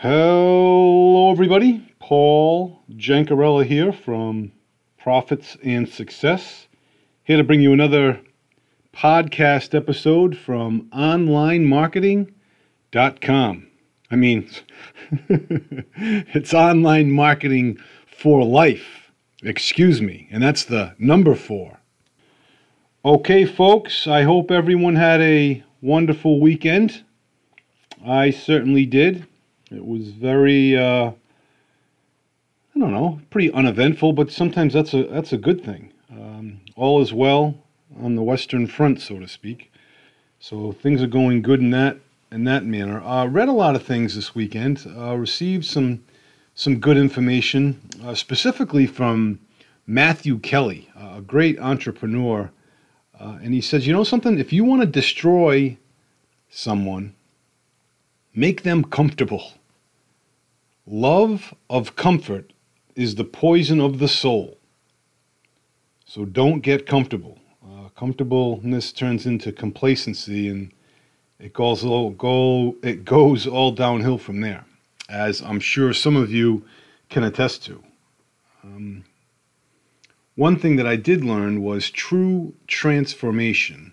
Hello, 0.00 1.32
everybody. 1.32 1.84
Paul 1.98 2.84
Jancarella 2.92 3.66
here 3.66 3.92
from 3.92 4.52
Profits 4.96 5.56
and 5.64 5.88
Success. 5.88 6.68
Here 7.24 7.36
to 7.36 7.42
bring 7.42 7.60
you 7.60 7.72
another 7.72 8.20
podcast 8.94 9.74
episode 9.74 10.38
from 10.38 10.82
onlinemarketing.com. 10.92 13.66
I 14.08 14.14
mean, 14.14 14.48
it's 15.28 16.54
online 16.54 17.10
marketing 17.10 17.78
for 18.06 18.44
life. 18.44 19.10
Excuse 19.42 20.00
me. 20.00 20.28
And 20.30 20.40
that's 20.40 20.64
the 20.64 20.94
number 21.00 21.34
four. 21.34 21.80
Okay, 23.04 23.44
folks, 23.44 24.06
I 24.06 24.22
hope 24.22 24.52
everyone 24.52 24.94
had 24.94 25.20
a 25.20 25.64
wonderful 25.82 26.38
weekend. 26.38 27.02
I 28.06 28.30
certainly 28.30 28.86
did. 28.86 29.26
It 29.70 29.84
was 29.84 30.08
very, 30.08 30.76
uh, 30.76 31.10
I 31.10 32.78
don't 32.78 32.92
know, 32.92 33.20
pretty 33.30 33.52
uneventful, 33.52 34.12
but 34.12 34.30
sometimes 34.30 34.72
that's 34.72 34.94
a 34.94 35.04
that's 35.04 35.32
a 35.32 35.38
good 35.38 35.64
thing. 35.64 35.92
Um, 36.10 36.60
all 36.76 37.02
is 37.02 37.12
well 37.12 37.54
on 38.00 38.14
the 38.14 38.22
Western 38.22 38.66
Front, 38.66 39.00
so 39.00 39.18
to 39.18 39.28
speak. 39.28 39.70
So 40.40 40.72
things 40.72 41.02
are 41.02 41.06
going 41.08 41.42
good 41.42 41.60
in 41.60 41.70
that 41.70 41.98
in 42.30 42.44
that 42.44 42.64
manner. 42.64 43.00
Uh, 43.02 43.26
read 43.26 43.48
a 43.48 43.52
lot 43.52 43.74
of 43.74 43.82
things 43.82 44.14
this 44.14 44.34
weekend. 44.34 44.86
Uh, 44.96 45.16
received 45.16 45.64
some 45.64 46.02
some 46.54 46.78
good 46.78 46.96
information, 46.96 47.80
uh, 48.04 48.14
specifically 48.14 48.86
from 48.86 49.38
Matthew 49.86 50.38
Kelly, 50.38 50.90
a 50.96 51.20
great 51.20 51.58
entrepreneur. 51.60 52.50
Uh, 53.18 53.38
and 53.42 53.54
he 53.54 53.60
says, 53.60 53.86
you 53.86 53.92
know 53.92 54.04
something? 54.04 54.38
If 54.38 54.52
you 54.52 54.64
want 54.64 54.82
to 54.82 54.86
destroy 54.86 55.76
someone, 56.50 57.14
make 58.34 58.62
them 58.62 58.84
comfortable. 58.84 59.52
Love 60.90 61.52
of 61.68 61.96
comfort 61.96 62.54
is 62.96 63.16
the 63.16 63.24
poison 63.24 63.78
of 63.78 63.98
the 63.98 64.08
soul. 64.08 64.56
So 66.06 66.24
don't 66.24 66.60
get 66.60 66.86
comfortable. 66.86 67.38
Uh, 67.62 67.90
comfortableness 67.90 68.92
turns 68.92 69.26
into 69.26 69.52
complacency, 69.52 70.48
and 70.48 70.72
it 71.38 71.52
goes 71.52 71.84
all 71.84 72.10
go 72.10 72.76
it 72.82 73.04
goes 73.04 73.46
all 73.46 73.72
downhill 73.72 74.16
from 74.16 74.40
there, 74.40 74.64
as 75.10 75.42
I'm 75.42 75.60
sure 75.60 75.92
some 75.92 76.16
of 76.16 76.32
you 76.32 76.64
can 77.10 77.22
attest 77.22 77.66
to. 77.66 77.82
Um, 78.64 79.04
one 80.36 80.58
thing 80.58 80.76
that 80.76 80.86
I 80.86 80.96
did 80.96 81.22
learn 81.22 81.62
was 81.62 81.90
true 81.90 82.54
transformation 82.66 83.92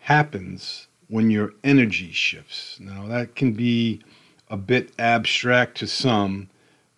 happens 0.00 0.88
when 1.08 1.30
your 1.30 1.54
energy 1.64 2.12
shifts. 2.12 2.78
Now 2.78 3.06
that 3.06 3.34
can 3.34 3.54
be 3.54 4.02
a 4.50 4.56
bit 4.56 4.92
abstract 4.98 5.78
to 5.78 5.86
some, 5.86 6.48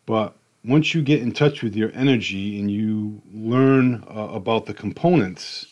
but 0.07 0.35
once 0.65 0.95
you 0.95 1.03
get 1.03 1.23
in 1.23 1.33
touch 1.33 1.63
with 1.63 1.75
your 1.75 1.91
energy 1.95 2.59
and 2.61 2.71
you 2.71 3.21
learn 3.33 4.05
uh, 4.09 4.29
about 4.33 4.67
the 4.67 4.75
components, 4.75 5.67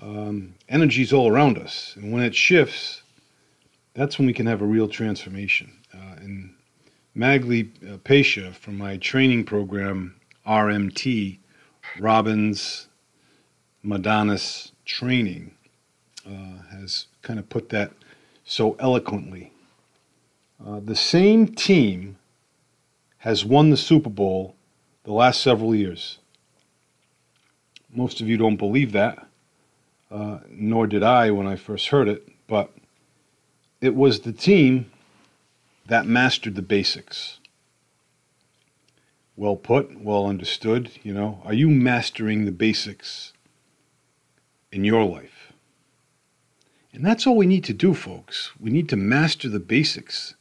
um, 0.00 0.54
is 0.68 1.12
all 1.12 1.28
around 1.28 1.58
us. 1.58 1.94
And 1.96 2.12
when 2.12 2.22
it 2.22 2.34
shifts, 2.34 3.02
that's 3.94 4.18
when 4.18 4.26
we 4.26 4.32
can 4.32 4.46
have 4.46 4.62
a 4.62 4.66
real 4.66 4.88
transformation. 4.88 5.72
Uh, 5.92 6.16
and 6.16 6.54
Magali 7.14 7.70
uh, 7.82 7.96
Peysha 7.98 8.54
from 8.54 8.76
my 8.76 8.96
training 8.96 9.44
program, 9.44 10.16
RMT, 10.46 11.38
Robbins 12.00 12.88
Madanes 13.84 14.72
Training, 14.84 15.54
uh, 16.26 16.76
has 16.76 17.06
kind 17.22 17.38
of 17.38 17.48
put 17.48 17.68
that 17.68 17.92
so 18.44 18.76
eloquently. 18.78 19.52
Uh, 20.66 20.80
the 20.80 20.96
same 20.96 21.46
team 21.46 22.16
has 23.18 23.44
won 23.44 23.70
the 23.70 23.76
Super 23.76 24.08
Bowl 24.08 24.56
the 25.04 25.12
last 25.12 25.42
several 25.42 25.74
years. 25.74 26.18
Most 27.92 28.20
of 28.20 28.28
you 28.28 28.36
don't 28.36 28.56
believe 28.56 28.92
that, 28.92 29.26
uh, 30.10 30.38
nor 30.48 30.86
did 30.86 31.02
I 31.02 31.30
when 31.30 31.46
I 31.46 31.56
first 31.56 31.88
heard 31.88 32.08
it, 32.08 32.26
but 32.46 32.72
it 33.80 33.94
was 33.94 34.20
the 34.20 34.32
team 34.32 34.90
that 35.86 36.06
mastered 36.06 36.54
the 36.54 36.62
basics. 36.62 37.38
Well 39.36 39.56
put, 39.56 40.00
well 40.00 40.26
understood, 40.26 40.90
you 41.02 41.12
know. 41.12 41.42
Are 41.44 41.52
you 41.52 41.68
mastering 41.68 42.46
the 42.46 42.52
basics 42.52 43.32
in 44.72 44.84
your 44.84 45.04
life? 45.04 45.52
And 46.92 47.04
that's 47.04 47.26
all 47.26 47.36
we 47.36 47.46
need 47.46 47.64
to 47.64 47.74
do, 47.74 47.92
folks. 47.92 48.52
We 48.58 48.70
need 48.70 48.88
to 48.88 48.96
master 48.96 49.48
the 49.48 49.60
basics. 49.60 50.34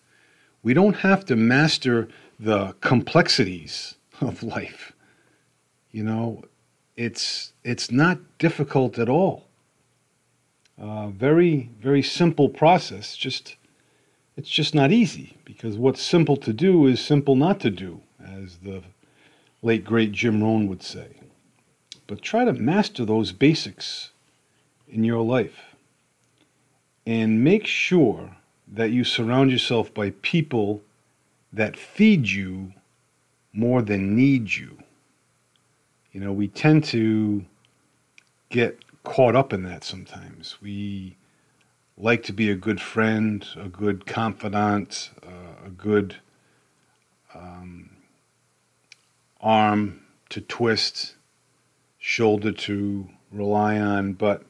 We 0.63 0.74
don't 0.74 0.97
have 0.97 1.25
to 1.25 1.35
master 1.35 2.07
the 2.40 2.74
complexities 2.79 3.96
of 4.22 4.41
life. 4.41 4.94
You 5.91 6.03
know, 6.03 6.44
it's 6.96 7.53
it's 7.63 7.91
not 7.91 8.19
difficult 8.38 8.97
at 8.97 9.09
all. 9.09 9.46
Uh, 10.79 11.09
very 11.09 11.69
very 11.79 12.02
simple 12.02 12.50
process. 12.50 13.16
Just 13.16 13.57
it's 14.35 14.50
just 14.50 14.73
not 14.73 14.91
easy 14.91 15.38
because 15.46 15.78
what's 15.78 16.02
simple 16.02 16.38
to 16.38 16.53
do 16.53 16.88
is 16.88 17.00
simple 17.00 17.35
not 17.35 17.59
to 17.59 17.69
do, 17.69 18.02
as 18.25 18.57
the 18.57 18.81
late 19.62 19.85
great 19.85 20.12
Jim 20.12 20.41
Rohn 20.41 20.68
would 20.68 20.81
say. 20.81 21.07
But 22.07 22.22
try 22.22 22.46
to 22.46 22.53
master 22.53 23.06
those 23.06 23.31
basics 23.31 24.12
in 24.88 25.03
your 25.03 25.22
life 25.22 25.75
and 27.06 27.44
make 27.44 27.66
sure 27.66 28.38
that 28.73 28.89
you 28.91 29.03
surround 29.03 29.51
yourself 29.51 29.94
by 29.94 30.09
people 30.22 30.81
that 31.51 31.78
feed 31.78 32.28
you 32.28 32.73
more 33.53 33.84
than 33.84 34.16
need 34.16 34.56
you. 34.56 34.79
You 36.11 36.22
know, 36.22 36.34
we 36.34 36.47
tend 36.47 36.84
to 36.85 37.45
get 38.50 38.84
caught 39.03 39.35
up 39.35 39.53
in 39.53 39.63
that 39.63 39.84
sometimes. 39.84 40.57
We 40.61 41.16
like 41.97 42.23
to 42.23 42.34
be 42.34 42.50
a 42.50 42.56
good 42.56 42.81
friend, 42.81 43.47
a 43.56 43.69
good 43.69 44.07
confidant, 44.07 45.11
uh, 45.23 45.67
a 45.67 45.69
good 45.69 46.16
um, 47.35 47.91
arm 49.40 50.01
to 50.29 50.41
twist, 50.41 51.16
shoulder 52.00 52.51
to 52.51 53.07
rely 53.31 53.79
on, 53.79 54.13
but 54.13 54.44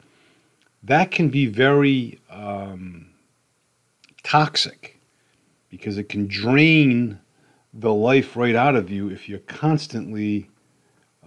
that 0.82 1.12
can 1.12 1.30
be 1.30 1.46
very 1.46 2.20
um, 2.30 3.13
toxic 4.24 5.00
because 5.70 5.98
it 5.98 6.10
can 6.10 6.28
drain 6.28 7.20
the 7.74 7.94
life 7.94 8.36
right 8.36 8.56
out 8.56 8.76
of 8.76 8.90
you 8.90 9.10
if 9.10 9.28
you're 9.28 9.40
constantly 9.40 10.50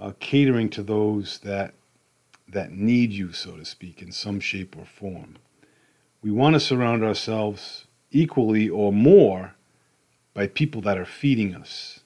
uh, 0.00 0.12
catering 0.20 0.68
to 0.70 0.82
those 0.82 1.38
that 1.38 1.74
that 2.48 2.70
need 2.70 3.10
you, 3.12 3.32
so 3.32 3.56
to 3.56 3.64
speak, 3.64 4.00
in 4.00 4.12
some 4.12 4.38
shape 4.38 4.76
or 4.78 4.84
form. 4.84 5.36
We 6.22 6.30
want 6.30 6.54
to 6.54 6.60
surround 6.60 7.02
ourselves 7.02 7.86
equally 8.12 8.68
or 8.68 8.92
more 8.92 9.54
by 10.32 10.46
people 10.46 10.80
that 10.82 10.96
are 10.96 11.04
feeding 11.04 11.56
us. 11.56 12.00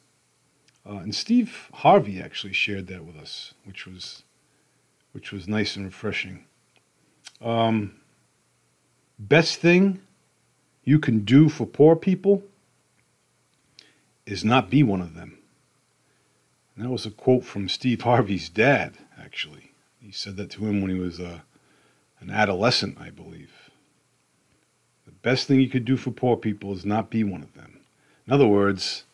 Uh, 0.88 0.96
and 0.96 1.14
Steve 1.14 1.68
Harvey 1.74 2.22
actually 2.22 2.54
shared 2.54 2.86
that 2.86 3.04
with 3.04 3.16
us, 3.16 3.54
which 3.64 3.86
was 3.86 4.22
which 5.12 5.32
was 5.32 5.48
nice 5.48 5.76
and 5.76 5.84
refreshing. 5.84 6.44
Um, 7.40 8.00
best 9.18 9.60
thing 9.60 10.00
you 10.90 10.98
can 10.98 11.20
do 11.20 11.48
for 11.48 11.66
poor 11.66 11.94
people 11.94 12.42
is 14.26 14.44
not 14.44 14.68
be 14.68 14.82
one 14.82 15.00
of 15.00 15.14
them. 15.14 15.38
And 16.74 16.84
that 16.84 16.90
was 16.90 17.06
a 17.06 17.12
quote 17.12 17.44
from 17.44 17.68
Steve 17.68 18.02
Harvey's 18.02 18.48
dad, 18.48 18.98
actually. 19.16 19.70
He 20.02 20.10
said 20.10 20.36
that 20.36 20.50
to 20.50 20.66
him 20.66 20.80
when 20.80 20.90
he 20.90 20.98
was 20.98 21.20
uh, 21.20 21.42
an 22.18 22.30
adolescent, 22.30 22.98
I 23.00 23.10
believe. 23.10 23.52
The 25.06 25.12
best 25.12 25.46
thing 25.46 25.60
you 25.60 25.68
could 25.68 25.84
do 25.84 25.96
for 25.96 26.10
poor 26.10 26.36
people 26.36 26.72
is 26.72 26.84
not 26.84 27.08
be 27.08 27.22
one 27.22 27.44
of 27.44 27.54
them. 27.54 27.78
In 28.26 28.32
other 28.32 28.48
words, 28.48 29.04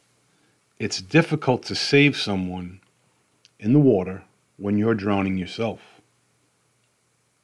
it's 0.79 1.03
difficult 1.03 1.63
to 1.65 1.75
save 1.75 2.17
someone 2.17 2.81
in 3.61 3.75
the 3.75 3.79
water 3.79 4.23
when 4.57 4.79
you're 4.79 4.95
drowning 4.95 5.37
yourself. 5.37 5.81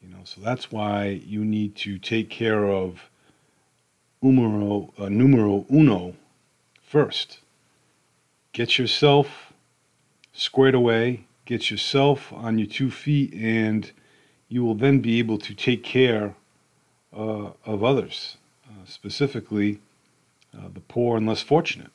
You 0.01 0.09
know, 0.09 0.23
so 0.25 0.41
that's 0.41 0.73
why 0.73 1.21
you 1.27 1.45
need 1.45 1.77
to 1.77 1.99
take 1.99 2.31
care 2.31 2.65
of 2.65 3.11
numero, 4.23 4.93
uh, 4.99 5.09
numero 5.09 5.67
uno 5.71 6.15
first. 6.83 7.41
Get 8.53 8.79
yourself 8.79 9.53
squared 10.33 10.75
away, 10.75 11.27
get 11.45 11.71
yourself 11.71 12.33
on 12.33 12.59
your 12.59 12.69
two 12.69 12.91
feet, 12.91 13.35
and 13.35 13.91
you 14.49 14.65
will 14.65 14.75
then 14.75 15.01
be 15.01 15.19
able 15.19 15.39
to 15.39 15.55
take 15.55 15.83
care 15.83 16.35
uh, 17.13 17.51
of 17.65 17.83
others, 17.83 18.37
uh, 18.69 18.85
specifically 18.85 19.81
uh, 20.57 20.69
the 20.73 20.81
poor 20.81 21.17
and 21.17 21.27
less 21.27 21.43
fortunate. 21.43 21.91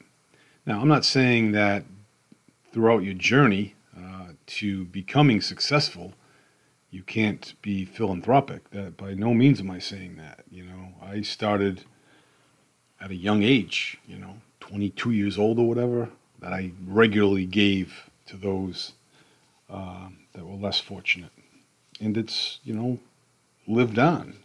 Now, 0.65 0.81
I'm 0.81 0.87
not 0.87 1.05
saying 1.05 1.51
that 1.53 1.85
throughout 2.73 3.03
your 3.03 3.13
journey 3.13 3.75
uh, 3.97 4.27
to 4.47 4.85
becoming 4.85 5.41
successful, 5.41 6.13
you 6.91 7.03
can't 7.03 7.53
be 7.61 7.85
philanthropic. 7.85 8.69
That 8.71 8.97
by 8.97 9.13
no 9.13 9.33
means 9.33 9.59
am 9.59 9.71
I 9.71 9.79
saying 9.79 10.17
that. 10.17 10.43
You 10.49 10.63
know, 10.65 10.93
I 11.01 11.21
started 11.21 11.85
at 12.99 13.11
a 13.11 13.15
young 13.15 13.43
age, 13.43 13.97
you 14.07 14.17
know, 14.17 14.35
22 14.59 15.11
years 15.11 15.37
old 15.37 15.59
or 15.59 15.67
whatever, 15.67 16.09
that 16.39 16.53
I 16.53 16.71
regularly 16.85 17.45
gave 17.45 18.09
to 18.27 18.37
those 18.37 18.93
uh, 19.69 20.07
that 20.33 20.45
were 20.45 20.55
less 20.55 20.79
fortunate. 20.79 21.31
And 21.99 22.17
it's, 22.17 22.59
you 22.63 22.73
know, 22.73 22.99
lived 23.67 23.99
on. 23.99 24.35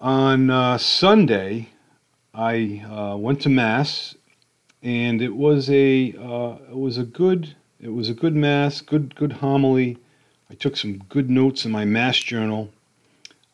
On 0.00 0.50
uh, 0.50 0.78
Sunday, 0.78 1.68
I 2.34 2.82
uh, 2.90 3.16
went 3.16 3.40
to 3.42 3.48
Mass, 3.48 4.16
and 4.82 5.22
it 5.22 5.36
was 5.36 5.70
a 5.70 6.14
uh, 6.18 6.56
it 6.70 6.76
was 6.76 6.98
a 6.98 7.04
good 7.04 7.54
it 7.78 7.90
was 7.90 8.08
a 8.08 8.14
good 8.14 8.34
Mass, 8.34 8.80
good 8.80 9.14
good 9.14 9.34
homily. 9.34 9.98
I 10.50 10.54
took 10.54 10.76
some 10.76 10.98
good 11.08 11.30
notes 11.30 11.64
in 11.64 11.70
my 11.70 11.84
Mass 11.84 12.16
journal. 12.18 12.70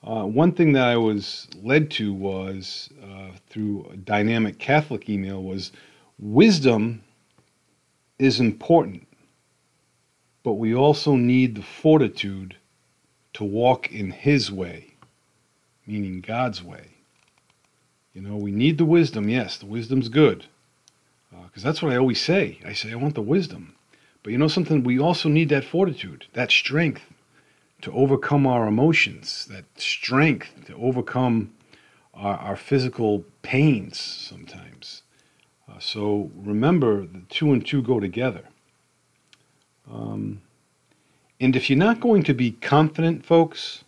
Uh, 0.02 0.24
one 0.24 0.52
thing 0.52 0.72
that 0.72 0.86
I 0.86 0.96
was 0.96 1.48
led 1.62 1.90
to 1.92 2.12
was 2.12 2.88
uh, 3.02 3.30
through 3.48 3.88
a 3.92 3.96
dynamic 3.96 4.58
Catholic 4.58 5.08
email 5.08 5.42
was 5.42 5.72
wisdom 6.18 7.02
is 8.18 8.38
important, 8.38 9.06
but 10.44 10.54
we 10.54 10.74
also 10.74 11.16
need 11.16 11.56
the 11.56 11.62
fortitude 11.62 12.56
to 13.34 13.44
walk 13.44 13.90
in 13.92 14.10
His 14.10 14.52
way, 14.52 14.94
meaning 15.86 16.20
God's 16.20 16.62
way. 16.62 16.88
You 18.14 18.22
know, 18.22 18.36
we 18.36 18.50
need 18.52 18.78
the 18.78 18.84
wisdom. 18.84 19.28
Yes, 19.28 19.58
the 19.58 19.66
wisdom's 19.66 20.08
good, 20.08 20.46
because 21.30 21.64
uh, 21.64 21.68
that's 21.68 21.82
what 21.82 21.92
I 21.92 21.96
always 21.96 22.20
say. 22.20 22.60
I 22.64 22.72
say 22.72 22.92
I 22.92 22.96
want 22.96 23.14
the 23.16 23.22
wisdom, 23.22 23.74
but 24.22 24.30
you 24.32 24.38
know 24.38 24.48
something? 24.48 24.84
We 24.84 24.98
also 24.98 25.28
need 25.28 25.48
that 25.48 25.64
fortitude, 25.64 26.26
that 26.34 26.50
strength 26.50 27.02
to 27.82 27.92
overcome 27.92 28.46
our 28.46 28.66
emotions, 28.66 29.46
that 29.50 29.64
strength 29.76 30.66
to 30.66 30.74
overcome 30.74 31.52
our, 32.14 32.36
our 32.36 32.56
physical 32.56 33.24
pains 33.42 34.00
sometimes. 34.00 35.02
Uh, 35.68 35.78
so 35.78 36.30
remember, 36.34 37.06
the 37.06 37.22
two 37.28 37.52
and 37.52 37.64
two 37.64 37.82
go 37.82 38.00
together. 38.00 38.44
Um, 39.90 40.42
and 41.40 41.54
if 41.54 41.70
you're 41.70 41.78
not 41.78 42.00
going 42.00 42.24
to 42.24 42.34
be 42.34 42.52
confident, 42.52 43.24
folks, 43.24 43.84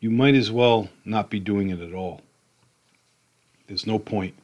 you 0.00 0.10
might 0.10 0.34
as 0.34 0.50
well 0.50 0.88
not 1.04 1.30
be 1.30 1.40
doing 1.40 1.70
it 1.70 1.80
at 1.80 1.94
all. 1.94 2.20
There's 3.66 3.86
no 3.86 3.98
point. 3.98 4.34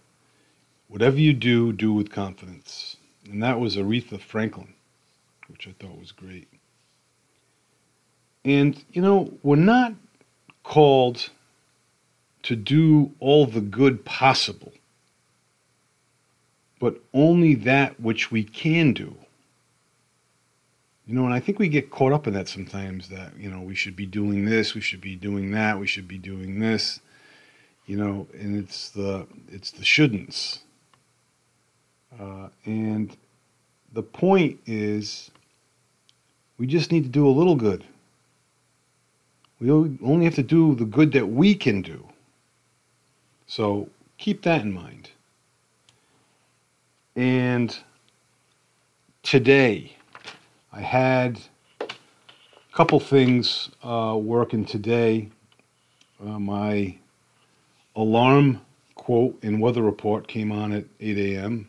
Whatever 0.88 1.18
you 1.18 1.32
do, 1.32 1.72
do 1.72 1.92
with 1.92 2.10
confidence. 2.10 2.96
And 3.30 3.42
that 3.42 3.60
was 3.60 3.76
Aretha 3.76 4.20
Franklin, 4.20 4.74
which 5.48 5.66
I 5.66 5.72
thought 5.78 5.98
was 5.98 6.12
great. 6.12 6.48
And, 8.44 8.82
you 8.92 9.00
know, 9.00 9.32
we're 9.42 9.56
not 9.56 9.94
called 10.62 11.30
to 12.42 12.56
do 12.56 13.12
all 13.20 13.46
the 13.46 13.60
good 13.60 14.04
possible, 14.04 14.72
but 16.78 17.00
only 17.14 17.54
that 17.54 17.98
which 17.98 18.30
we 18.30 18.44
can 18.44 18.92
do. 18.92 19.16
You 21.06 21.14
know, 21.14 21.24
and 21.24 21.34
I 21.34 21.40
think 21.40 21.58
we 21.58 21.68
get 21.68 21.90
caught 21.90 22.12
up 22.12 22.26
in 22.26 22.34
that 22.34 22.48
sometimes 22.48 23.08
that, 23.08 23.36
you 23.38 23.50
know, 23.50 23.60
we 23.60 23.74
should 23.74 23.96
be 23.96 24.06
doing 24.06 24.46
this, 24.46 24.74
we 24.74 24.80
should 24.80 25.02
be 25.02 25.16
doing 25.16 25.50
that, 25.50 25.78
we 25.78 25.86
should 25.86 26.08
be 26.08 26.18
doing 26.18 26.60
this. 26.60 27.00
You 27.86 27.98
know, 27.98 28.26
and 28.32 28.56
it's 28.56 28.88
the 28.90 29.26
it's 29.48 29.70
the 29.70 29.82
shouldn'ts. 29.82 30.60
Uh, 32.18 32.48
and 32.64 33.14
the 33.92 34.02
point 34.02 34.60
is 34.64 35.30
we 36.56 36.66
just 36.66 36.90
need 36.90 37.02
to 37.02 37.10
do 37.10 37.28
a 37.28 37.30
little 37.30 37.56
good. 37.56 37.84
We 39.60 39.70
only 39.70 40.24
have 40.24 40.34
to 40.34 40.42
do 40.42 40.74
the 40.74 40.84
good 40.84 41.12
that 41.12 41.28
we 41.28 41.54
can 41.54 41.82
do. 41.82 42.06
So 43.46 43.88
keep 44.18 44.42
that 44.42 44.62
in 44.62 44.72
mind. 44.72 45.10
And 47.16 47.76
today, 49.22 49.96
I 50.72 50.80
had 50.80 51.40
a 51.80 51.86
couple 52.72 52.98
things 52.98 53.70
uh, 53.82 54.18
working 54.20 54.64
today. 54.64 55.30
Uh, 56.20 56.38
my 56.40 56.96
alarm 57.94 58.60
quote 58.96 59.38
and 59.42 59.60
weather 59.60 59.82
report 59.82 60.26
came 60.26 60.50
on 60.50 60.72
at 60.72 60.84
8 60.98 61.18
a.m. 61.18 61.68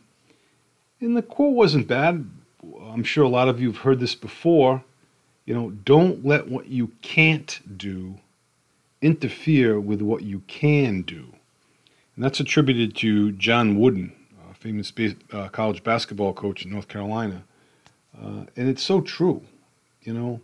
And 1.00 1.16
the 1.16 1.22
quote 1.22 1.54
wasn't 1.54 1.86
bad. 1.86 2.28
I'm 2.80 3.04
sure 3.04 3.24
a 3.24 3.28
lot 3.28 3.48
of 3.48 3.60
you 3.60 3.70
have 3.70 3.82
heard 3.82 4.00
this 4.00 4.14
before. 4.14 4.82
You 5.46 5.54
know, 5.54 5.70
don't 5.70 6.26
let 6.26 6.48
what 6.48 6.66
you 6.66 6.88
can't 7.02 7.78
do 7.78 8.18
interfere 9.00 9.78
with 9.78 10.02
what 10.02 10.22
you 10.22 10.42
can 10.48 11.02
do. 11.02 11.26
And 12.14 12.24
that's 12.24 12.40
attributed 12.40 12.96
to 12.96 13.32
John 13.32 13.78
Wooden, 13.78 14.12
a 14.50 14.54
famous 14.54 14.92
uh, 15.32 15.48
college 15.48 15.84
basketball 15.84 16.32
coach 16.32 16.64
in 16.64 16.72
North 16.72 16.88
Carolina. 16.88 17.44
Uh, 18.18 18.44
and 18.56 18.68
it's 18.68 18.82
so 18.82 19.00
true. 19.00 19.42
You 20.02 20.14
know, 20.14 20.40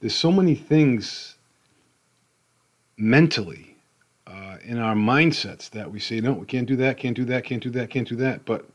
there's 0.00 0.14
so 0.14 0.30
many 0.30 0.54
things 0.54 1.36
mentally 2.96 3.76
uh, 4.26 4.58
in 4.64 4.78
our 4.78 4.94
mindsets 4.94 5.70
that 5.70 5.90
we 5.90 5.98
say, 5.98 6.20
no, 6.20 6.32
we 6.32 6.46
can't 6.46 6.66
do 6.66 6.76
that, 6.76 6.98
can't 6.98 7.16
do 7.16 7.24
that, 7.24 7.44
can't 7.44 7.62
do 7.62 7.70
that, 7.70 7.90
can't 7.90 8.08
do 8.08 8.16
that. 8.16 8.44
But 8.44 8.66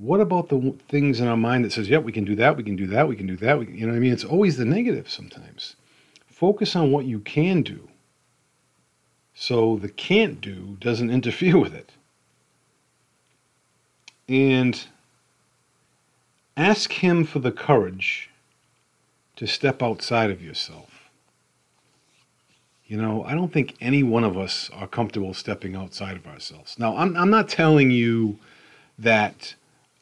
what 0.00 0.20
about 0.20 0.48
the 0.48 0.74
things 0.88 1.20
in 1.20 1.28
our 1.28 1.36
mind 1.36 1.64
that 1.64 1.72
says, 1.72 1.88
yep, 1.88 2.02
we 2.04 2.12
can 2.12 2.24
do 2.24 2.34
that, 2.36 2.56
we 2.56 2.62
can 2.62 2.74
do 2.74 2.86
that, 2.86 3.06
we 3.06 3.16
can 3.16 3.26
do 3.26 3.36
that? 3.36 3.58
Can, 3.60 3.76
you 3.76 3.86
know 3.86 3.92
what 3.92 3.98
I 3.98 4.00
mean? 4.00 4.12
It's 4.12 4.24
always 4.24 4.56
the 4.56 4.64
negative 4.64 5.10
sometimes. 5.10 5.76
Focus 6.26 6.74
on 6.74 6.90
what 6.90 7.04
you 7.04 7.20
can 7.20 7.60
do 7.60 7.86
so 9.34 9.76
the 9.76 9.90
can't 9.90 10.40
do 10.40 10.78
doesn't 10.80 11.10
interfere 11.18 11.58
with 11.58 11.74
it. 11.74 11.92
And 14.26 14.82
ask 16.56 16.92
Him 16.92 17.24
for 17.24 17.40
the 17.40 17.52
courage 17.52 18.30
to 19.36 19.46
step 19.46 19.82
outside 19.82 20.30
of 20.30 20.42
yourself. 20.42 21.10
You 22.86 23.00
know, 23.00 23.22
I 23.24 23.34
don't 23.34 23.52
think 23.52 23.76
any 23.80 24.02
one 24.02 24.24
of 24.24 24.36
us 24.36 24.70
are 24.72 24.86
comfortable 24.86 25.34
stepping 25.34 25.76
outside 25.76 26.16
of 26.16 26.26
ourselves. 26.26 26.78
Now, 26.78 26.96
I'm, 26.96 27.16
I'm 27.16 27.30
not 27.30 27.48
telling 27.48 27.90
you 27.90 28.38
that 28.98 29.54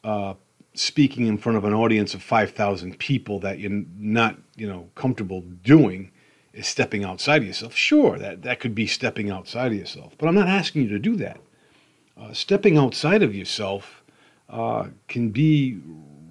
uh, 0.08 0.34
speaking 0.72 1.26
in 1.26 1.37
front 1.37 1.58
of 1.58 1.64
an 1.64 1.75
audience 1.75 2.14
of 2.14 2.22
5,000 2.22 2.99
people 2.99 3.40
that 3.40 3.58
you're 3.58 3.82
not, 3.99 4.38
you 4.56 4.66
know, 4.66 4.88
comfortable 4.94 5.43
doing 5.62 6.10
is 6.55 6.66
stepping 6.66 7.05
outside 7.05 7.43
of 7.43 7.46
yourself. 7.46 7.76
Sure, 7.76 8.16
that, 8.19 8.43
that 8.43 8.58
could 8.58 8.75
be 8.75 8.87
stepping 8.87 9.31
outside 9.31 9.70
of 9.72 9.78
yourself, 9.78 10.14
but 10.16 10.26
I'm 10.26 10.34
not 10.34 10.49
asking 10.49 10.82
you 10.84 10.88
to 10.88 10.99
do 10.99 11.14
that. 11.16 11.40
Uh, 12.16 12.32
stepping 12.32 12.78
outside 12.78 13.22
of 13.22 13.34
yourself 13.34 14.03
uh, 14.48 14.86
can 15.08 15.29
be 15.29 15.79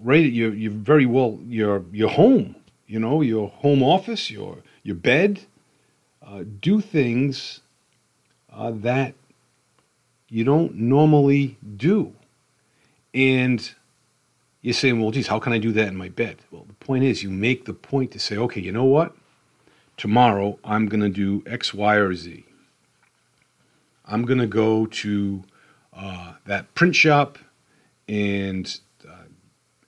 right 0.01 0.25
at 0.25 0.31
your, 0.31 0.53
your 0.55 0.71
very 0.71 1.05
well 1.05 1.39
your 1.45 1.85
your 1.91 2.09
home, 2.09 2.55
you 2.87 2.99
know, 2.99 3.21
your 3.21 3.47
home 3.47 3.83
office, 3.83 4.31
your 4.31 4.57
your 4.83 4.95
bed. 4.95 5.41
Uh, 6.25 6.43
do 6.59 6.81
things 6.81 7.61
uh, 8.51 8.71
that 8.71 9.13
you 10.27 10.43
don't 10.43 10.75
normally 10.75 11.57
do. 11.77 12.16
And 13.17 13.67
you're 14.61 14.75
saying, 14.75 15.01
well, 15.01 15.09
geez, 15.09 15.25
how 15.25 15.39
can 15.39 15.51
I 15.51 15.57
do 15.57 15.71
that 15.71 15.87
in 15.87 15.95
my 15.95 16.09
bed? 16.09 16.37
Well, 16.51 16.65
the 16.67 16.75
point 16.75 17.03
is, 17.03 17.23
you 17.23 17.31
make 17.31 17.65
the 17.65 17.73
point 17.73 18.11
to 18.11 18.19
say, 18.19 18.37
okay, 18.37 18.61
you 18.61 18.71
know 18.71 18.85
what? 18.85 19.15
Tomorrow 19.97 20.59
I'm 20.63 20.85
going 20.85 21.01
to 21.01 21.09
do 21.09 21.41
X, 21.47 21.73
Y, 21.73 21.95
or 21.95 22.13
Z. 22.13 22.45
I'm 24.05 24.23
going 24.23 24.37
to 24.37 24.45
go 24.45 24.85
to 24.85 25.43
uh, 25.93 26.33
that 26.45 26.75
print 26.75 26.95
shop 26.95 27.39
and 28.07 28.79
uh, 29.03 29.23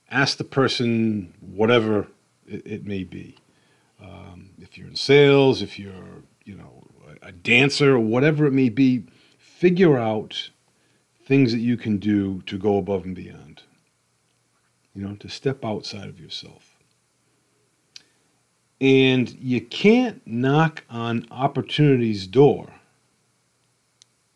ask 0.10 0.40
the 0.40 0.44
person 0.44 1.32
whatever 1.40 2.08
it, 2.48 2.66
it 2.66 2.86
may 2.88 3.04
be. 3.04 3.38
Um, 4.02 4.50
if 4.60 4.76
you're 4.76 4.88
in 4.88 4.96
sales, 4.96 5.62
if 5.62 5.78
you're, 5.78 6.24
you 6.46 6.56
know, 6.56 6.88
a, 7.22 7.28
a 7.28 7.32
dancer, 7.32 7.94
or 7.94 8.00
whatever 8.00 8.48
it 8.48 8.54
may 8.54 8.70
be, 8.70 9.04
figure 9.38 10.00
out 10.00 10.50
things 11.30 11.52
that 11.52 11.60
you 11.60 11.78
can 11.78 12.00
do 12.00 12.42
to 12.48 12.58
go 12.58 12.80
above 12.80 13.06
and 13.06 13.16
beyond. 13.16 13.62
You 14.96 15.08
know, 15.08 15.16
to 15.18 15.30
step 15.30 15.64
outside 15.64 16.10
of 16.10 16.20
yourself. 16.20 16.76
And 18.82 19.30
you 19.40 19.62
can't 19.62 20.26
knock 20.26 20.84
on 20.90 21.28
opportunity's 21.30 22.26
door 22.26 22.74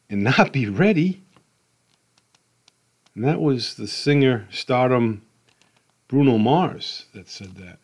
and 0.07 0.23
not 0.37 0.53
be 0.53 0.69
ready. 0.69 1.23
And 3.15 3.23
that 3.25 3.41
was 3.41 3.73
the 3.73 3.87
singer 3.87 4.47
stardom 4.51 5.23
Bruno 6.07 6.37
Mars 6.37 7.07
that 7.15 7.27
said 7.27 7.55
that. 7.55 7.79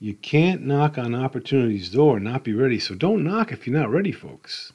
You 0.00 0.14
can't 0.14 0.62
knock 0.62 0.98
on 0.98 1.14
opportunity's 1.14 1.90
door 1.90 2.16
and 2.16 2.24
not 2.24 2.42
be 2.42 2.54
ready. 2.54 2.80
So 2.80 2.96
don't 2.96 3.22
knock 3.22 3.52
if 3.52 3.68
you're 3.68 3.78
not 3.78 3.90
ready, 3.90 4.10
folks. 4.10 4.72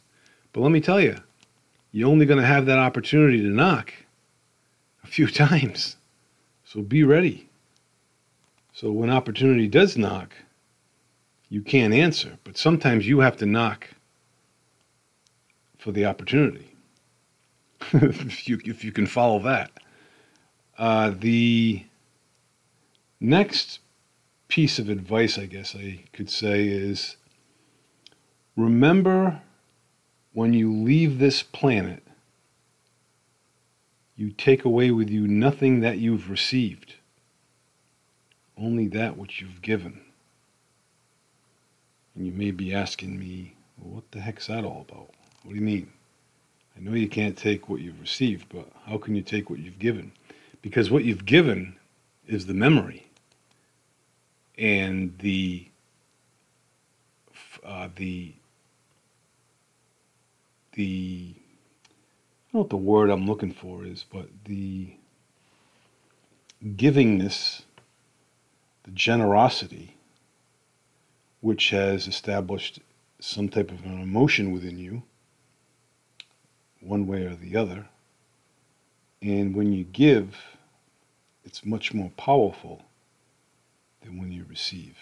But 0.54 0.62
let 0.62 0.72
me 0.72 0.80
tell 0.80 1.02
you, 1.02 1.18
you're 1.92 2.10
only 2.10 2.26
going 2.26 2.40
to 2.40 2.46
have 2.46 2.66
that 2.68 2.78
opportunity 2.78 3.42
to 3.42 3.48
knock 3.48 3.94
a 5.04 5.08
few 5.08 5.28
times. 5.46 5.96
So 6.64 6.82
be 6.82 7.04
ready. 7.04 7.50
So 8.74 8.92
when 8.92 9.10
opportunity 9.10 9.68
does 9.68 9.98
knock, 9.98 10.34
you 11.50 11.62
can't 11.62 11.94
answer. 11.94 12.38
But 12.44 12.58
sometimes 12.58 13.08
you 13.08 13.20
have 13.20 13.38
to 13.38 13.46
knock 13.46 13.88
for 15.78 15.92
the 15.92 16.06
opportunity. 16.06 16.76
if 17.94 18.48
you 18.48 18.60
if 18.66 18.84
you 18.84 18.92
can 18.92 19.08
follow 19.08 19.40
that. 19.40 19.72
Uh, 20.78 21.12
the 21.18 21.84
next 23.20 23.80
piece 24.48 24.80
of 24.80 24.90
advice, 24.90 25.38
I 25.38 25.46
guess 25.46 25.76
I 25.76 26.04
could 26.14 26.30
say, 26.30 26.68
is 26.68 27.18
remember 28.56 29.42
when 30.34 30.54
you 30.54 30.72
leave 30.72 31.20
this 31.20 31.44
planet, 31.44 32.04
you 34.16 34.32
take 34.32 34.66
away 34.66 34.92
with 34.92 35.10
you 35.10 35.28
nothing 35.28 35.80
that 35.80 35.98
you've 35.98 36.30
received, 36.30 36.96
only 38.58 38.88
that 38.88 39.18
which 39.18 39.42
you've 39.42 39.62
given. 39.62 40.02
And 42.16 42.26
you 42.26 42.34
may 42.34 42.52
be 42.52 42.74
asking 42.74 43.18
me, 43.18 43.56
well, 43.78 43.96
what 43.96 44.12
the 44.12 44.20
heck's 44.20 44.48
that 44.48 44.66
all 44.66 44.86
about? 44.90 45.10
What 45.44 45.54
do 45.54 45.56
you 45.56 45.62
mean? 45.62 45.92
I 46.76 46.82
know 46.82 46.94
you 46.94 47.08
can't 47.08 47.38
take 47.38 47.70
what 47.70 47.82
you've 47.82 48.00
received, 48.00 48.48
but 48.50 48.70
how 48.86 48.98
can 48.98 49.16
you 49.16 49.22
take 49.22 49.50
what 49.50 49.60
you've 49.60 49.80
given? 49.80 50.12
Because 50.62 50.92
what 50.92 51.06
you've 51.06 51.26
given 51.26 51.78
is 52.28 52.46
the 52.46 52.54
memory 52.54 53.08
and 54.58 55.18
the 55.20 55.68
uh, 57.64 57.90
the 57.96 58.34
the 60.74 61.36
I 61.36 62.54
don't 62.54 62.54
know 62.54 62.60
what 62.62 62.70
the 62.70 62.78
word 62.78 63.10
I'm 63.10 63.28
looking 63.28 63.54
for 63.54 63.86
is, 63.86 64.06
but 64.12 64.28
the 64.46 64.96
givingness, 66.64 67.62
the 68.84 68.92
generosity, 68.92 69.98
which 71.42 71.70
has 71.70 72.08
established 72.08 72.80
some 73.20 73.50
type 73.50 73.72
of 73.72 73.86
an 73.86 74.02
emotion 74.02 74.52
within 74.52 74.80
you, 74.80 75.04
one 76.80 77.06
way 77.06 77.26
or 77.26 77.36
the 77.36 77.56
other. 77.56 77.88
And 79.22 79.56
when 79.56 79.72
you 79.72 79.84
give, 79.84 80.36
it's 81.44 81.66
much 81.66 81.94
more 81.94 82.12
powerful 82.18 82.84
than 84.02 84.18
when 84.18 84.32
you 84.32 84.46
receive. 84.50 84.98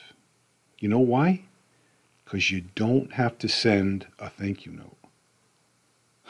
You 0.79 0.89
know 0.89 0.99
why? 0.99 1.43
Because 2.25 2.51
you 2.51 2.65
don't 2.75 3.13
have 3.13 3.37
to 3.39 3.47
send 3.47 4.07
a 4.19 4.29
thank 4.29 4.65
you 4.65 4.73
note. 4.73 4.96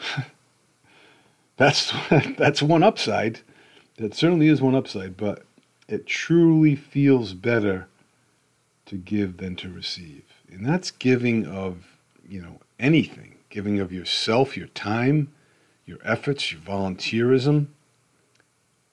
that's 1.56 1.92
that's 2.36 2.62
one 2.62 2.82
upside. 2.82 3.40
That 3.96 4.14
certainly 4.14 4.48
is 4.48 4.62
one 4.62 4.74
upside, 4.76 5.16
but 5.16 5.44
it 5.88 6.06
truly 6.06 6.76
feels 6.76 7.34
better 7.34 7.88
to 8.86 8.96
give 8.96 9.38
than 9.38 9.56
to 9.56 9.68
receive. 9.70 10.24
And 10.50 10.64
that's 10.64 10.90
giving 10.90 11.46
of, 11.46 11.84
you 12.28 12.40
know, 12.40 12.60
anything, 12.78 13.36
giving 13.50 13.80
of 13.80 13.92
yourself, 13.92 14.56
your 14.56 14.68
time, 14.68 15.32
your 15.84 15.98
efforts, 16.04 16.52
your 16.52 16.60
volunteerism, 16.60 17.66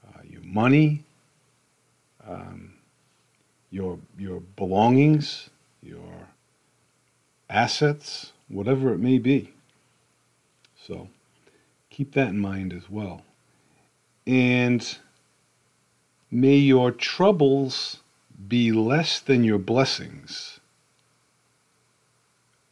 uh, 0.08 0.22
your 0.24 0.42
money, 0.44 1.04
um, 2.28 2.74
your 3.70 4.00
your 4.18 4.40
belongings, 4.40 5.50
your 5.82 6.30
assets, 7.50 8.32
whatever 8.48 8.94
it 8.94 9.00
may 9.00 9.18
be. 9.18 9.55
So 10.86 11.08
keep 11.90 12.14
that 12.14 12.30
in 12.30 12.40
mind 12.40 12.74
as 12.74 12.90
well. 12.90 13.24
And 14.28 14.98
may 16.30 16.56
your 16.56 16.92
troubles 16.92 17.98
be 18.48 18.72
less 18.72 19.20
than 19.20 19.44
your 19.44 19.58
blessings. 19.58 20.60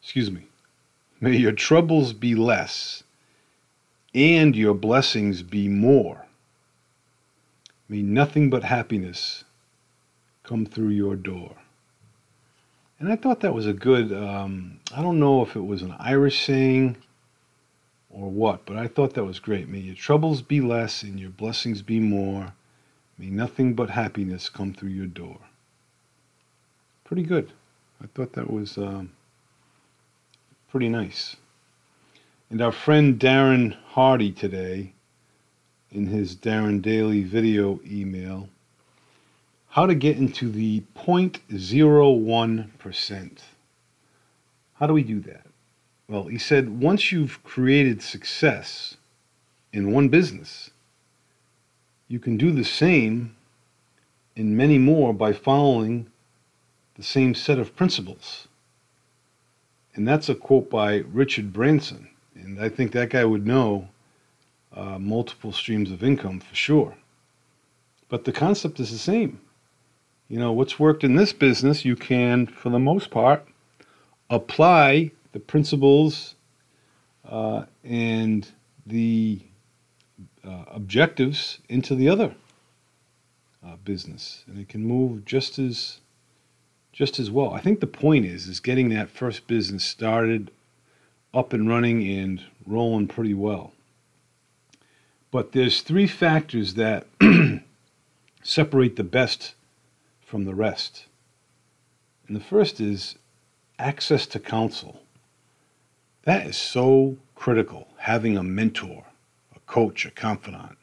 Excuse 0.02 0.30
me. 0.30 0.48
May 1.22 1.38
your 1.38 1.54
troubles 1.54 2.14
be 2.14 2.36
less 2.36 3.04
and 4.14 4.56
your 4.56 4.74
blessings 4.74 5.42
be 5.42 5.68
more. 5.68 6.26
May 7.90 8.02
nothing 8.02 8.50
but 8.50 8.64
happiness 8.64 9.44
come 10.44 10.66
through 10.66 10.90
your 10.90 11.16
door. 11.16 11.56
And 13.00 13.12
I 13.12 13.16
thought 13.16 13.40
that 13.40 13.56
was 13.56 13.66
a 13.66 13.74
good, 13.74 14.14
um, 14.14 14.80
I 14.96 15.02
don't 15.02 15.20
know 15.20 15.42
if 15.42 15.56
it 15.56 15.66
was 15.66 15.82
an 15.82 15.96
Irish 15.98 16.46
saying 16.46 16.98
or 18.14 18.30
what, 18.30 18.66
but 18.66 18.78
I 18.78 18.88
thought 18.88 19.16
that 19.16 19.26
was 19.26 19.40
great. 19.40 19.68
May 19.68 19.80
your 19.80 19.96
troubles 19.96 20.42
be 20.42 20.62
less 20.62 21.04
and 21.04 21.20
your 21.20 21.32
blessings 21.32 21.82
be 21.82 22.00
more. 22.00 22.54
May 23.18 23.30
nothing 23.30 23.74
but 23.74 23.90
happiness 23.90 24.48
come 24.50 24.74
through 24.74 24.90
your 24.90 25.08
door. 25.08 25.40
Pretty 27.04 27.24
good. 27.24 27.52
I 28.02 28.06
thought 28.08 28.34
that 28.34 28.52
was 28.52 28.78
um, 28.78 29.12
pretty 30.70 30.90
nice. 30.90 31.36
And 32.50 32.62
our 32.62 32.72
friend 32.72 33.20
Darren 33.20 33.76
Hardy 33.88 34.32
today, 34.32 34.94
in 35.92 36.08
his 36.08 36.36
Darren 36.36 36.82
Daily 36.82 37.24
video 37.24 37.80
email, 37.86 38.50
how 39.70 39.86
to 39.86 39.96
get 39.96 40.18
into 40.18 40.52
the 40.52 40.84
0.01%. 40.96 43.38
How 44.76 44.88
do 44.88 44.94
we 44.94 45.04
do 45.04 45.20
that? 45.22 45.46
Well, 46.08 46.26
he 46.26 46.38
said 46.38 46.82
once 46.82 47.12
you've 47.12 47.44
created 47.44 48.02
success 48.02 48.98
in 49.72 49.92
one 49.92 50.10
business, 50.10 50.72
you 52.08 52.20
can 52.20 52.38
do 52.38 52.52
the 52.52 52.66
same 52.66 53.36
in 54.36 54.58
many 54.58 54.78
more 54.78 55.14
by 55.14 55.34
following 55.34 56.08
the 56.96 57.04
same 57.04 57.34
set 57.34 57.58
of 57.58 57.76
principles. 57.76 58.48
And 59.96 60.08
that's 60.08 60.30
a 60.30 60.36
quote 60.36 60.70
by 60.70 60.98
Richard 61.12 61.54
Branson. 61.54 62.10
And 62.36 62.60
I 62.60 62.70
think 62.70 62.92
that 62.92 63.12
guy 63.12 63.26
would 63.26 63.46
know 63.46 63.88
uh, 64.76 64.98
multiple 65.00 65.52
streams 65.52 65.92
of 65.92 66.04
income 66.04 66.40
for 66.40 66.56
sure. 66.56 66.96
But 68.10 68.26
the 68.26 68.32
concept 68.32 68.80
is 68.80 68.92
the 68.92 68.98
same. 68.98 69.40
You 70.28 70.40
know, 70.40 70.52
what's 70.52 70.80
worked 70.80 71.04
in 71.04 71.16
this 71.16 71.34
business, 71.34 71.86
you 71.86 71.96
can, 71.96 72.48
for 72.48 72.70
the 72.70 72.80
most 72.80 73.12
part, 73.12 73.48
apply 74.30 75.12
the 75.34 75.40
principles 75.40 76.36
uh, 77.28 77.66
and 77.84 78.50
the 78.86 79.42
uh, 80.46 80.66
objectives 80.72 81.60
into 81.68 81.96
the 81.96 82.08
other 82.08 82.34
uh, 83.66 83.76
business, 83.84 84.44
and 84.48 84.58
it 84.58 84.70
can 84.70 84.86
move 84.86 85.26
just 85.26 85.60
as 85.60 86.00
just 86.92 87.20
as 87.20 87.32
well. 87.32 87.54
I 87.54 87.60
think 87.60 87.80
the 87.80 87.88
point 87.88 88.26
is 88.26 88.48
is 88.48 88.60
getting 88.60 88.90
that 88.90 89.10
first 89.10 89.48
business 89.48 89.84
started, 89.84 90.52
up 91.34 91.52
and 91.52 91.68
running, 91.68 92.08
and 92.08 92.44
rolling 92.66 93.08
pretty 93.08 93.34
well. 93.34 93.74
But 95.32 95.54
there's 95.54 95.82
three 95.82 96.08
factors 96.08 96.76
that 96.76 97.08
separate 98.44 98.96
the 98.96 99.04
best 99.04 99.56
from 100.22 100.46
the 100.46 100.54
rest. 100.54 101.06
And 102.28 102.36
the 102.36 102.44
first 102.44 102.80
is 102.80 103.16
access 103.80 104.28
to 104.28 104.40
counsel. 104.40 105.03
That 106.24 106.48
is 106.48 106.58
so 106.58 107.18
critical, 107.36 107.90
having 107.98 108.38
a 108.38 108.44
mentor, 108.44 109.06
a 109.56 109.60
coach, 109.62 110.06
a 110.06 110.12
confidant, 110.12 110.78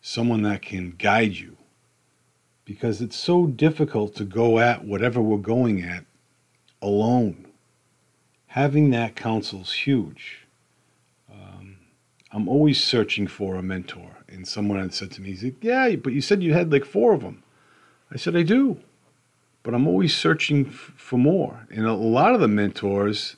someone 0.00 0.42
that 0.42 0.62
can 0.62 0.94
guide 0.98 1.34
you. 1.34 1.56
Because 2.64 3.00
it's 3.00 3.16
so 3.16 3.46
difficult 3.46 4.14
to 4.16 4.24
go 4.24 4.58
at 4.58 4.84
whatever 4.84 5.22
we're 5.22 5.38
going 5.38 5.82
at 5.82 6.04
alone. 6.82 7.46
Having 8.48 8.90
that 8.90 9.16
counsel 9.16 9.62
is 9.62 9.72
huge. 9.72 10.46
Um, 11.32 11.76
I'm 12.32 12.48
always 12.48 12.82
searching 12.82 13.26
for 13.26 13.54
a 13.54 13.62
mentor. 13.62 14.16
And 14.28 14.46
someone 14.46 14.78
had 14.78 14.92
said 14.92 15.10
to 15.12 15.22
me, 15.22 15.54
Yeah, 15.62 15.96
but 15.96 16.12
you 16.12 16.20
said 16.20 16.42
you 16.42 16.52
had 16.52 16.72
like 16.72 16.84
four 16.84 17.14
of 17.14 17.22
them. 17.22 17.42
I 18.10 18.16
said, 18.16 18.36
I 18.36 18.42
do. 18.42 18.78
But 19.62 19.74
I'm 19.74 19.86
always 19.86 20.16
searching 20.16 20.66
f- 20.66 20.92
for 20.96 21.18
more. 21.18 21.66
And 21.70 21.86
a 21.86 21.94
lot 21.94 22.34
of 22.34 22.40
the 22.40 22.48
mentors, 22.48 23.36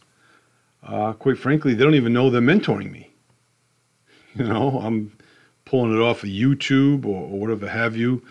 uh, 0.83 1.13
quite 1.13 1.39
frankly, 1.39 1.75
they 1.75 1.85
don't 1.85 1.95
even 1.95 2.13
know 2.13 2.31
they're 2.31 2.41
mentoring 2.41 2.91
me. 2.91 3.07
You 4.37 4.45
know, 4.45 4.79
I'm 4.81 5.11
pulling 5.65 5.93
it 5.93 6.01
off 6.01 6.23
of 6.23 6.29
YouTube 6.29 7.05
or, 7.05 7.25
or 7.25 7.41
whatever 7.41 7.69
have 7.69 7.97
you. 7.97 8.23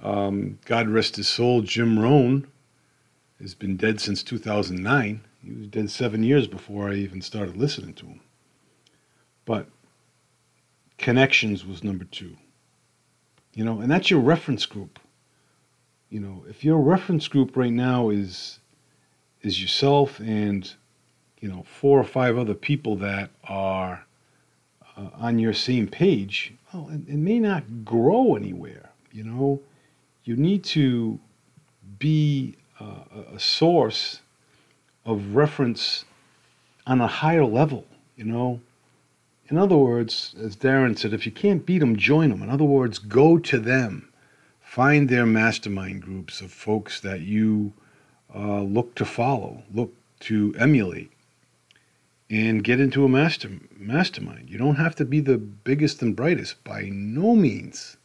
Um, 0.00 0.60
God 0.66 0.88
rest 0.88 1.16
his 1.16 1.26
soul, 1.26 1.62
Jim 1.62 1.98
Rohn 1.98 2.46
has 3.40 3.54
been 3.54 3.76
dead 3.76 4.00
since 4.00 4.22
2009. 4.22 5.20
He 5.44 5.52
was 5.52 5.66
dead 5.66 5.90
seven 5.90 6.22
years 6.22 6.46
before 6.46 6.88
I 6.88 6.94
even 6.94 7.22
started 7.22 7.56
listening 7.56 7.94
to 7.94 8.06
him. 8.06 8.20
But 9.44 9.66
connections 10.96 11.64
was 11.64 11.82
number 11.82 12.04
two. 12.04 12.36
You 13.54 13.64
know, 13.64 13.80
and 13.80 13.90
that's 13.90 14.10
your 14.10 14.20
reference 14.20 14.66
group. 14.66 14.98
You 16.10 16.20
know, 16.20 16.44
if 16.48 16.64
your 16.64 16.78
reference 16.78 17.28
group 17.28 17.56
right 17.56 17.72
now 17.72 18.10
is 18.10 18.60
is 19.42 19.60
yourself 19.60 20.20
and 20.20 20.74
you 21.40 21.48
know 21.48 21.64
four 21.80 21.98
or 22.00 22.04
five 22.04 22.36
other 22.38 22.54
people 22.54 22.96
that 22.96 23.30
are 23.44 24.04
uh, 24.96 25.08
on 25.14 25.38
your 25.38 25.52
same 25.52 25.86
page, 25.88 26.54
well, 26.72 26.88
it, 26.90 27.00
it 27.08 27.16
may 27.18 27.38
not 27.38 27.84
grow 27.84 28.36
anywhere. 28.36 28.90
You 29.12 29.24
know, 29.24 29.60
you 30.24 30.36
need 30.36 30.64
to 30.64 31.18
be 31.98 32.56
uh, 32.80 33.34
a 33.34 33.38
source 33.40 34.20
of 35.04 35.34
reference 35.34 36.04
on 36.86 37.00
a 37.00 37.06
higher 37.06 37.44
level. 37.44 37.84
You 38.16 38.24
know, 38.24 38.60
In 39.50 39.58
other 39.58 39.76
words, 39.76 40.34
as 40.42 40.56
Darren 40.56 40.98
said, 40.98 41.12
if 41.14 41.24
you 41.24 41.32
can't 41.32 41.64
beat 41.64 41.78
them, 41.78 41.96
join 41.96 42.30
them. 42.30 42.42
In 42.42 42.50
other 42.50 42.64
words, 42.64 42.98
go 42.98 43.38
to 43.38 43.58
them. 43.58 44.08
Find 44.60 45.08
their 45.08 45.26
mastermind 45.26 46.02
groups 46.02 46.40
of 46.42 46.52
folks 46.52 47.00
that 47.00 47.20
you 47.22 47.72
uh, 48.34 48.62
look 48.62 48.94
to 48.96 49.04
follow, 49.06 49.62
look 49.72 49.94
to 50.20 50.54
emulate, 50.58 51.10
and 52.30 52.62
get 52.62 52.80
into 52.80 53.04
a 53.04 53.08
master 53.08 53.50
mastermind. 53.76 54.50
You 54.50 54.58
don't 54.58 54.76
have 54.76 54.94
to 54.96 55.04
be 55.04 55.20
the 55.20 55.38
biggest 55.38 56.02
and 56.02 56.14
brightest 56.14 56.62
by 56.62 56.88
no 56.92 57.34
means, 57.34 57.96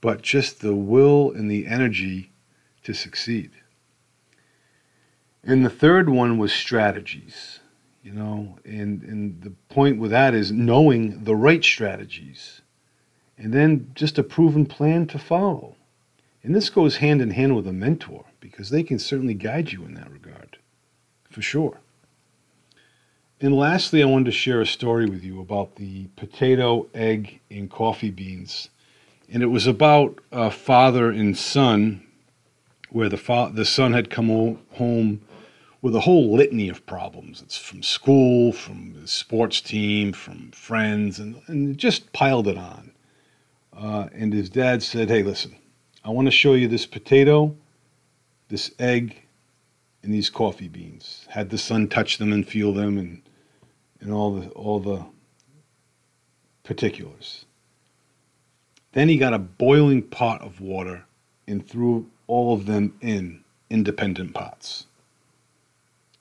but 0.00 0.22
just 0.22 0.60
the 0.60 0.74
will 0.74 1.32
and 1.32 1.50
the 1.50 1.66
energy 1.66 2.32
to 2.84 2.92
succeed. 2.92 3.50
And 5.42 5.64
the 5.64 5.70
third 5.70 6.08
one 6.10 6.38
was 6.38 6.52
strategies, 6.52 7.60
you 8.02 8.12
know, 8.12 8.58
and, 8.64 9.02
and 9.02 9.42
the 9.42 9.52
point 9.68 9.98
with 9.98 10.10
that 10.10 10.34
is 10.34 10.52
knowing 10.52 11.24
the 11.24 11.36
right 11.36 11.64
strategies 11.64 12.60
and 13.38 13.52
then 13.52 13.90
just 13.94 14.18
a 14.18 14.22
proven 14.22 14.66
plan 14.66 15.06
to 15.06 15.18
follow. 15.18 15.76
And 16.42 16.54
this 16.54 16.70
goes 16.70 16.96
hand 16.96 17.20
in 17.20 17.30
hand 17.30 17.56
with 17.56 17.66
a 17.66 17.72
mentor 17.72 18.24
because 18.40 18.70
they 18.70 18.82
can 18.82 18.98
certainly 18.98 19.34
guide 19.34 19.72
you 19.72 19.84
in 19.84 19.94
that 19.94 20.10
regard, 20.10 20.58
for 21.30 21.42
sure. 21.42 21.80
And 23.38 23.54
lastly, 23.54 24.02
I 24.02 24.06
wanted 24.06 24.26
to 24.26 24.32
share 24.32 24.62
a 24.62 24.66
story 24.66 25.04
with 25.04 25.22
you 25.22 25.42
about 25.42 25.76
the 25.76 26.06
potato, 26.16 26.86
egg, 26.94 27.40
and 27.50 27.70
coffee 27.70 28.10
beans. 28.10 28.70
And 29.30 29.42
it 29.42 29.46
was 29.46 29.66
about 29.66 30.18
a 30.32 30.50
father 30.50 31.10
and 31.10 31.36
son, 31.36 32.02
where 32.88 33.10
the, 33.10 33.18
fa- 33.18 33.50
the 33.52 33.66
son 33.66 33.92
had 33.92 34.08
come 34.08 34.58
home 34.72 35.20
with 35.82 35.94
a 35.94 36.00
whole 36.00 36.34
litany 36.34 36.70
of 36.70 36.86
problems. 36.86 37.42
It's 37.42 37.58
from 37.58 37.82
school, 37.82 38.54
from 38.54 38.94
the 38.98 39.06
sports 39.06 39.60
team, 39.60 40.14
from 40.14 40.50
friends, 40.52 41.18
and, 41.18 41.42
and 41.46 41.76
just 41.76 42.14
piled 42.14 42.48
it 42.48 42.56
on. 42.56 42.92
Uh, 43.76 44.08
and 44.14 44.32
his 44.32 44.48
dad 44.48 44.82
said, 44.82 45.10
Hey, 45.10 45.22
listen, 45.22 45.54
I 46.02 46.08
want 46.08 46.26
to 46.26 46.32
show 46.32 46.54
you 46.54 46.68
this 46.68 46.86
potato, 46.86 47.54
this 48.48 48.70
egg, 48.78 49.26
and 50.02 50.14
these 50.14 50.30
coffee 50.30 50.68
beans. 50.68 51.26
Had 51.28 51.50
the 51.50 51.58
son 51.58 51.88
touch 51.88 52.16
them 52.16 52.32
and 52.32 52.48
feel 52.48 52.72
them 52.72 52.96
and, 52.96 53.20
and 54.00 54.12
all, 54.12 54.34
the, 54.34 54.48
all 54.50 54.80
the 54.80 55.04
particulars. 56.64 57.44
Then 58.92 59.08
he 59.08 59.16
got 59.16 59.34
a 59.34 59.38
boiling 59.38 60.02
pot 60.02 60.42
of 60.42 60.60
water 60.60 61.04
and 61.46 61.66
threw 61.66 62.06
all 62.26 62.54
of 62.54 62.66
them 62.66 62.94
in 63.00 63.44
independent 63.70 64.34
pots. 64.34 64.86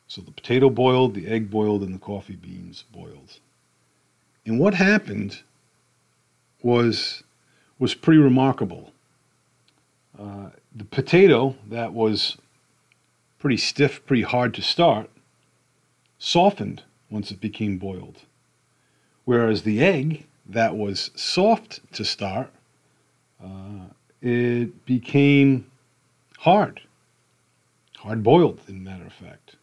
So 0.08 0.22
the 0.22 0.32
potato 0.32 0.70
boiled, 0.70 1.14
the 1.14 1.28
egg 1.28 1.50
boiled, 1.50 1.84
and 1.84 1.94
the 1.94 2.00
coffee 2.00 2.36
beans 2.36 2.84
boiled. 2.92 3.40
And 4.46 4.60
what 4.60 4.74
happened 4.76 5.42
was 6.62 7.24
was 7.78 7.94
pretty 7.94 8.20
remarkable. 8.20 8.94
Uh, 10.18 10.50
the 10.74 10.86
potato 10.86 11.56
that 11.70 11.94
was 11.94 12.38
pretty 13.40 13.58
stiff, 13.58 14.06
pretty 14.06 14.24
hard 14.24 14.54
to 14.54 14.62
start, 14.62 15.10
softened 16.18 16.84
once 17.16 17.32
it 17.32 17.40
became 17.40 17.78
boiled. 17.78 18.24
Whereas 19.24 19.64
the 19.64 19.82
egg 19.82 20.26
that 20.46 20.76
was 20.76 21.12
soft 21.16 21.80
to 21.94 22.04
start, 22.04 22.52
uh, 23.42 23.86
it 24.22 24.86
became 24.86 25.66
hard, 26.40 26.82
hard 28.00 28.22
boiled, 28.22 28.60
in 28.68 28.84
matter 28.84 29.06
of 29.06 29.14
fact. 29.14 29.56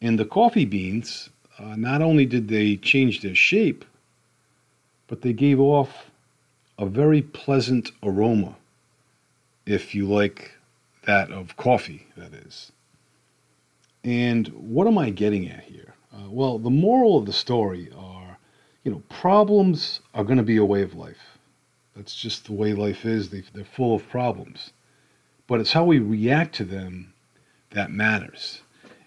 And 0.00 0.18
the 0.18 0.24
coffee 0.24 0.64
beans, 0.64 1.28
uh, 1.58 1.76
not 1.76 2.00
only 2.00 2.24
did 2.24 2.48
they 2.48 2.76
change 2.76 3.20
their 3.20 3.34
shape, 3.34 3.84
but 5.08 5.20
they 5.20 5.34
gave 5.34 5.60
off 5.60 6.10
a 6.78 6.86
very 6.86 7.20
pleasant 7.20 7.92
aroma, 8.02 8.56
if 9.66 9.94
you 9.94 10.08
like 10.08 10.52
that 11.04 11.30
of 11.30 11.58
coffee, 11.58 12.06
that 12.16 12.32
is. 12.32 12.72
And 14.02 14.48
what 14.48 14.86
am 14.86 14.96
I 14.96 15.10
getting 15.10 15.46
at 15.46 15.64
here? 15.64 15.90
Uh, 16.12 16.28
well, 16.28 16.58
the 16.58 16.70
moral 16.70 17.16
of 17.16 17.26
the 17.26 17.32
story 17.32 17.90
are, 17.96 18.38
you 18.84 18.90
know, 18.90 19.02
problems 19.08 20.00
are 20.14 20.24
going 20.24 20.38
to 20.38 20.44
be 20.44 20.56
a 20.56 20.64
way 20.64 20.82
of 20.82 20.94
life. 20.94 21.38
That's 21.94 22.16
just 22.16 22.46
the 22.46 22.52
way 22.52 22.72
life 22.72 23.04
is. 23.04 23.30
They, 23.30 23.42
they're 23.52 23.64
full 23.64 23.94
of 23.94 24.08
problems. 24.08 24.72
But 25.46 25.60
it's 25.60 25.72
how 25.72 25.84
we 25.84 25.98
react 25.98 26.54
to 26.56 26.64
them 26.64 27.12
that 27.70 27.90
matters. 27.90 28.62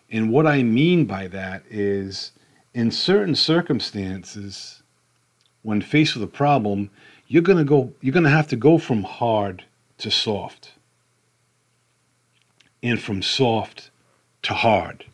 And 0.10 0.32
what 0.32 0.46
I 0.46 0.64
mean 0.64 1.06
by 1.06 1.28
that 1.28 1.64
is 1.70 2.32
in 2.74 2.92
certain 2.92 3.36
circumstances, 3.36 4.84
when 5.64 5.82
faced 5.82 6.16
with 6.16 6.24
a 6.24 6.28
problem, 6.28 6.90
you're 7.28 7.42
to 7.42 7.64
go 7.64 7.94
you're 8.02 8.14
going 8.14 8.24
to 8.24 8.30
have 8.30 8.48
to 8.50 8.56
go 8.56 8.78
from 8.78 9.04
hard 9.04 9.64
to 9.98 10.12
soft. 10.12 10.74
And 12.82 13.02
from 13.02 13.22
soft 13.22 13.90
to 14.44 14.54
hard. 14.54 15.06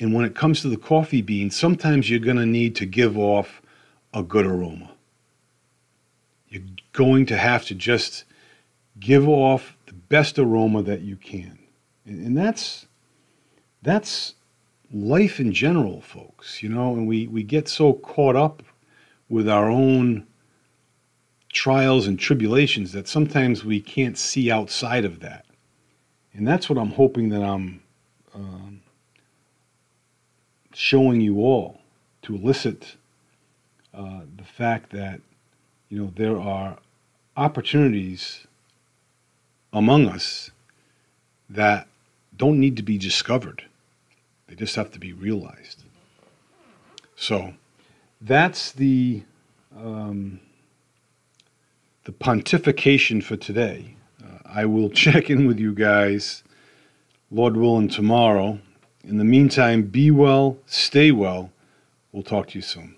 And 0.00 0.14
when 0.14 0.24
it 0.24 0.34
comes 0.34 0.60
to 0.62 0.68
the 0.68 0.76
coffee 0.76 1.22
bean, 1.22 1.50
sometimes 1.50 2.08
you're 2.08 2.20
going 2.20 2.36
to 2.36 2.46
need 2.46 2.76
to 2.76 2.86
give 2.86 3.18
off 3.18 3.60
a 4.14 4.22
good 4.22 4.46
aroma. 4.46 4.92
You're 6.48 6.62
going 6.92 7.26
to 7.26 7.36
have 7.36 7.66
to 7.66 7.74
just 7.74 8.24
give 8.98 9.28
off 9.28 9.76
the 9.86 9.94
best 9.94 10.38
aroma 10.38 10.82
that 10.82 11.00
you 11.00 11.16
can. 11.16 11.58
And, 12.04 12.36
that's 12.36 12.86
that's 13.82 14.34
life 14.92 15.38
in 15.40 15.52
general, 15.52 16.00
folks, 16.00 16.62
you 16.62 16.68
know, 16.68 16.94
and 16.94 17.06
we, 17.06 17.26
we 17.26 17.42
get 17.42 17.68
so 17.68 17.92
caught 17.92 18.34
up 18.34 18.62
with 19.28 19.48
our 19.48 19.68
own 19.68 20.26
trials 21.52 22.06
and 22.06 22.18
tribulations 22.18 22.92
that 22.92 23.08
sometimes 23.08 23.64
we 23.64 23.80
can't 23.80 24.16
see 24.16 24.50
outside 24.50 25.04
of 25.04 25.20
that. 25.20 25.44
And 26.32 26.46
that's 26.46 26.70
what 26.70 26.78
I'm 26.78 26.92
hoping 26.92 27.28
that 27.30 27.42
I'm 27.42 27.82
um, 28.34 28.80
showing 30.78 31.20
you 31.20 31.40
all 31.40 31.80
to 32.22 32.36
elicit 32.36 32.94
uh, 33.92 34.20
the 34.36 34.44
fact 34.44 34.92
that, 34.92 35.20
you 35.88 36.00
know, 36.00 36.12
there 36.14 36.38
are 36.38 36.76
opportunities 37.36 38.46
among 39.72 40.06
us 40.06 40.52
that 41.50 41.88
don't 42.36 42.60
need 42.60 42.76
to 42.76 42.84
be 42.84 42.96
discovered. 42.96 43.64
They 44.46 44.54
just 44.54 44.76
have 44.76 44.92
to 44.92 45.00
be 45.00 45.12
realized. 45.12 45.82
So 47.16 47.54
that's 48.20 48.70
the 48.70 49.24
um, 49.76 50.38
the 52.04 52.12
pontification 52.12 53.20
for 53.22 53.36
today. 53.36 53.96
Uh, 54.22 54.38
I 54.44 54.64
will 54.64 54.90
check 55.04 55.28
in 55.28 55.48
with 55.48 55.58
you 55.58 55.74
guys, 55.74 56.44
Lord 57.32 57.56
willing, 57.56 57.88
tomorrow. 57.88 58.60
In 59.04 59.18
the 59.18 59.24
meantime, 59.24 59.84
be 59.84 60.10
well, 60.10 60.58
stay 60.66 61.10
well. 61.12 61.50
We'll 62.12 62.22
talk 62.22 62.48
to 62.48 62.58
you 62.58 62.62
soon. 62.62 62.97